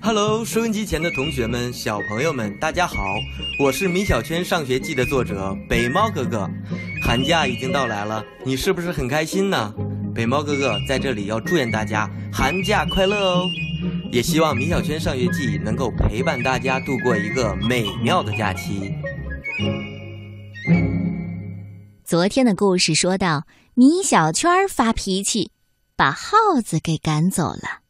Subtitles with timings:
[0.00, 2.96] Hello，收音机前的同学们、小朋友们，大家好！
[3.58, 6.50] 我是米小圈上学记的作者北猫哥哥。
[7.02, 9.72] 寒假已经到来了，你是不是很开心呢？
[10.14, 13.46] 北猫哥哥在这里要祝愿大家寒假快乐哦！
[14.10, 18.92] 也希望米小圈上学记能够陪伴大家度过一个美妙的假期。
[22.04, 25.52] 昨天的故事说到，米小圈发脾气，
[25.96, 27.81] 把耗子给赶走了。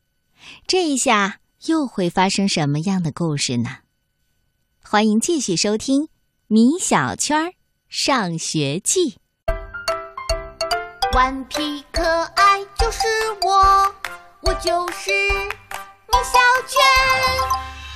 [0.66, 1.38] 这一下。
[1.66, 3.78] 又会发生什么样的故事呢？
[4.82, 6.06] 欢迎继续收听
[6.48, 7.54] 《米小圈
[7.88, 9.16] 上学记》。
[11.14, 13.06] 顽皮可爱就是
[13.42, 13.94] 我，
[14.40, 16.82] 我就是米小圈。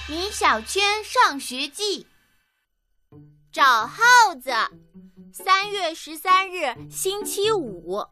[0.09, 2.07] 米小圈上学记，
[3.51, 3.99] 找耗
[4.41, 4.53] 子。
[5.33, 8.07] 三月十三日，星期五。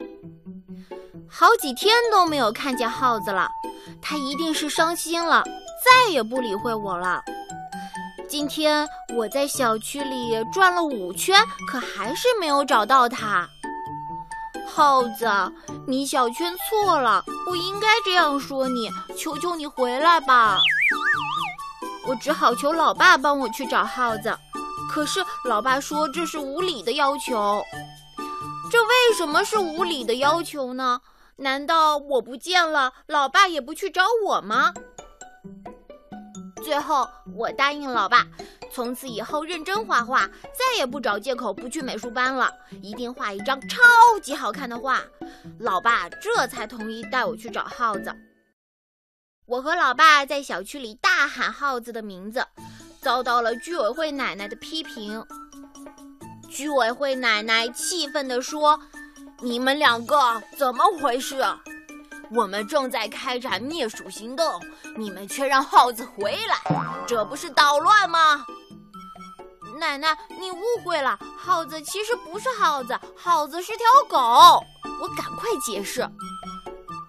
[1.28, 3.48] 好几天都没有看见耗子了。
[4.06, 5.42] 他一定是伤心了，
[5.82, 7.22] 再也不理会我了。
[8.28, 13.48] 今天我在小区里转了五圈，可还是没有找到他。
[14.66, 15.26] 耗子，
[15.86, 20.60] 米小圈错了，不应该这样说你，求求你回来吧。
[22.06, 24.36] 我只好求老爸帮我去找耗子，
[24.90, 27.62] 可是老爸说这是无理的要求。
[28.70, 31.00] 这为什么是无理的要求呢？
[31.36, 34.72] 难道我不见了，老爸也不去找我吗？
[36.62, 38.26] 最后，我答应老爸，
[38.72, 43.78] 从此以后认真画画，再也不找借口不去美术班了，一定画一张超
[44.22, 45.02] 级好看的画。
[45.58, 48.14] 老爸这才同意带我去找耗子。
[49.44, 52.46] 我和老爸在小区里大喊耗子的名字，
[53.00, 55.22] 遭到了居委会奶奶的批评。
[56.48, 58.80] 居委会奶奶气愤地说。
[59.44, 61.44] 你们两个怎么回事？
[62.30, 64.58] 我们正在开展灭鼠行动，
[64.96, 66.56] 你们却让耗子回来，
[67.06, 68.42] 这不是捣乱吗？
[69.78, 74.64] 奶奶，你误会了，耗子其实不是耗子，耗子是条狗。
[75.02, 76.08] 我赶快解释。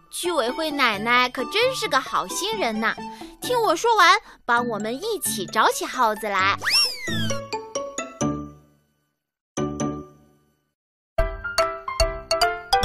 [0.10, 2.94] 居委会奶奶可真是个好心人呐，
[3.42, 6.58] 听我说完，帮我们一起找起耗子来。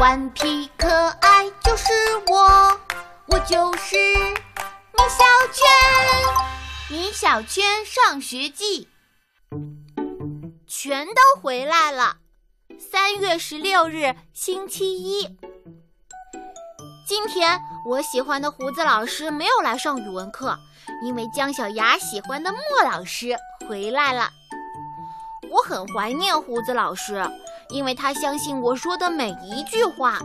[0.00, 1.92] 顽皮可爱就是
[2.26, 2.80] 我，
[3.26, 5.22] 我就是米小
[5.52, 5.68] 圈。
[6.88, 8.88] 米小圈上学记，
[10.66, 12.16] 全都回来了。
[12.78, 15.36] 三月十六日，星期一。
[17.06, 20.58] 今天我喜欢的胡子老师没有来上语文课，
[21.04, 23.36] 因为姜小牙喜欢的莫老师
[23.68, 24.30] 回来了。
[25.50, 27.22] 我很怀念胡子老师。
[27.70, 30.18] 因为他相信我说的每一句话。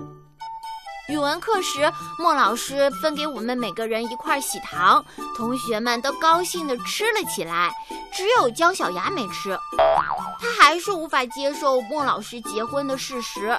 [1.07, 5.06] 语文课时，莫老师分给我们每个人一块喜糖，
[5.38, 7.72] 同学们都高兴地吃了起来。
[8.11, 9.56] 只有姜小牙没吃，
[10.39, 13.56] 他还是无法接受莫老师结婚的事实。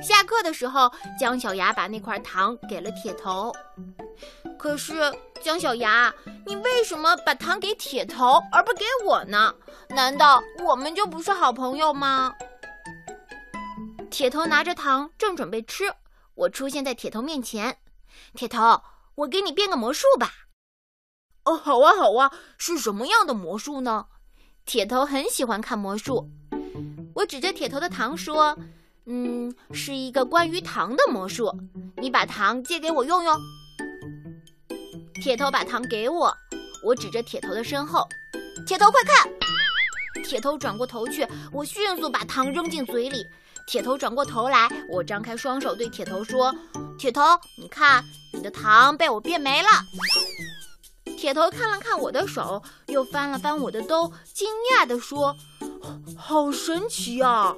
[0.00, 3.52] 下课的时候，姜小牙把那块糖给了铁头。
[4.56, 6.14] 可是，姜小牙，
[6.46, 9.52] 你为什么把糖给铁头而不给我呢？
[9.88, 12.32] 难道我们就不是好朋友吗？
[14.16, 15.92] 铁头拿着糖，正准备吃，
[16.34, 17.76] 我出现在铁头面前。
[18.32, 18.80] 铁头，
[19.14, 20.32] 我给你变个魔术吧。
[21.44, 24.06] 哦，好啊，好啊，是什么样的魔术呢？
[24.64, 26.30] 铁头很喜欢看魔术。
[27.14, 28.56] 我指着铁头的糖说
[29.04, 31.54] ：“嗯，是一个关于糖的魔术。
[31.98, 33.36] 你把糖借给我用用。”
[35.22, 36.34] 铁头把糖给我，
[36.82, 38.08] 我指着铁头的身后
[38.66, 39.30] ：“铁头，快看！”
[40.24, 43.22] 铁头转过头去，我迅速把糖扔进嘴里。
[43.66, 46.54] 铁头转过头来，我张开双手对铁头说
[46.96, 47.22] ：“铁头，
[47.60, 49.68] 你看，你的糖被我变没了。”
[51.18, 55.34] 铁头看了看我的手，又翻了翻我的兜，惊讶地说
[56.16, 57.56] ：“好神奇啊！”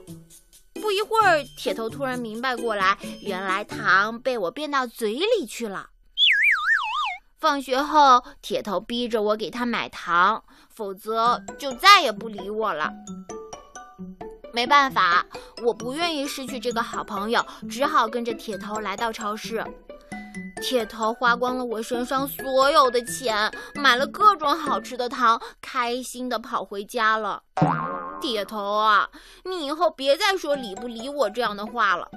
[0.81, 5.91] 不一会儿，铁头突然明白过来，原来糖被我变到嘴里去了。
[7.39, 12.93] 放学后，铁头逼着我给他买糖，否则就再也不理我了。
[14.53, 15.25] 没办法，
[15.63, 19.65] 我不愿意失去这个好朋友，只好跟着铁头来到超市。
[20.61, 27.43] 铁头花光了我身上所有的钱，买了各种好吃的糖，开心的跑回家了。
[28.21, 29.09] 铁头啊，
[29.45, 32.09] 你以后别再说理不理我这样的话了，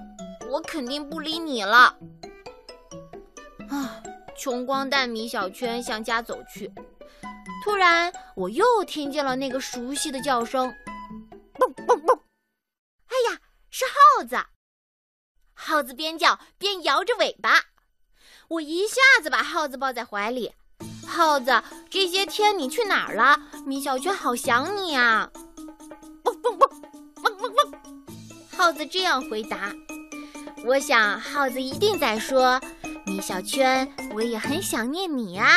[0.50, 1.95] 我肯定不理你了。
[3.69, 4.01] 啊，
[4.36, 6.72] 穷光蛋米小圈向家走去，
[7.63, 10.74] 突然我又听见了那个熟悉的叫声，
[15.81, 17.54] 耗子边叫边摇着尾巴，
[18.50, 20.51] 我一下子把耗子抱在怀里。
[21.07, 23.36] 耗子，这些天你去哪儿了？
[23.66, 25.28] 米小圈好想你啊！
[26.24, 26.69] 汪汪汪
[27.24, 27.81] 汪汪汪！
[28.56, 29.74] 耗子这样回答。
[30.68, 32.62] 我想耗子一定在说
[33.07, 35.48] ：“米小圈，我也很想念你啊。”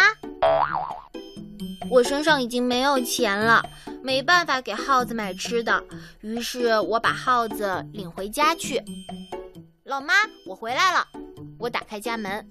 [1.90, 3.62] 我身上已经没有钱了，
[4.02, 5.84] 没办法给耗子买吃的，
[6.22, 8.82] 于是我把耗子领回家去。
[9.84, 10.14] 老妈，
[10.46, 11.06] 我回来了。
[11.58, 12.48] 我打开家门，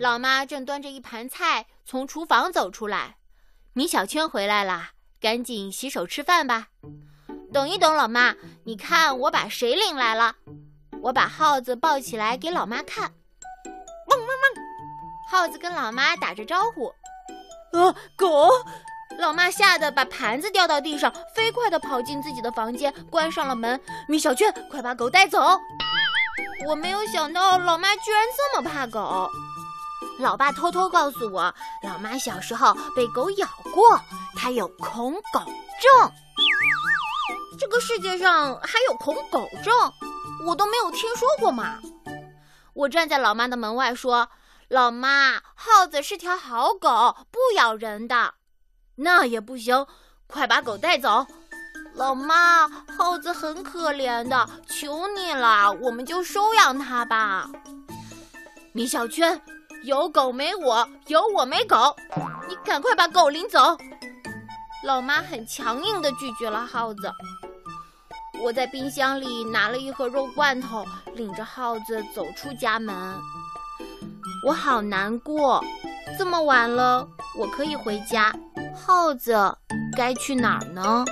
[0.00, 3.18] 老妈正端着一盘菜从厨房走出来。
[3.72, 4.88] 米小圈回来了，
[5.20, 6.66] 赶紧洗手吃饭吧。
[7.52, 10.34] 等一等，老妈，你看我把谁领来了？
[11.02, 13.04] 我把耗子抱起来给老妈看。
[14.08, 15.30] 汪汪汪！
[15.30, 16.88] 耗子跟老妈打着招呼。
[17.78, 18.48] 啊，狗！
[19.20, 23.80] 老妈吓得把盘子掉到地上，飞快地跑进自己的房间，关上了门。
[24.08, 25.38] 米小圈，快把狗带走！
[26.66, 29.30] 我没有想到老妈居然这么怕狗。
[30.18, 33.98] 老爸偷偷告诉我，老妈小时候被狗咬过，
[34.36, 36.12] 她有恐狗症。
[37.58, 39.74] 这个世界上还有恐狗症，
[40.46, 41.78] 我都没有听说过嘛。
[42.74, 44.28] 我站在老妈的门外说
[44.68, 48.34] ：“老妈，耗子是条好狗，不咬人的。”
[48.96, 49.86] 那也不行，
[50.26, 51.26] 快把狗带走。
[51.94, 57.48] 老妈，耗子很可怜的，求你了，我们就收养它吧。
[58.72, 59.40] 米小圈，
[59.84, 61.94] 有狗没我，有我没狗，
[62.48, 63.76] 你赶快把狗领走。
[64.84, 67.12] 老妈很强硬的拒绝了耗子。
[68.42, 72.94] 我在冰箱里拿了一盒肉罐头，领着耗子走出家门。
[74.46, 75.62] 我好难过，
[76.18, 77.06] 这么晚了，
[77.38, 78.34] 我可以回家，
[78.74, 79.54] 耗子
[79.94, 81.04] 该去哪儿呢？